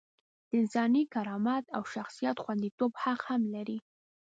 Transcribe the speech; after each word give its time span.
د 0.49 0.51
انساني 0.61 1.03
کرامت 1.13 1.65
او 1.75 1.83
شخصیت 1.93 2.37
خونديتوب 2.43 2.91
حق 3.03 3.21
هم 3.29 3.41
لري. 3.55 3.77